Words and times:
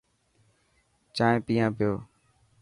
چائي 1.15 1.37
پيان 1.45 1.71
پيو. 1.77 1.93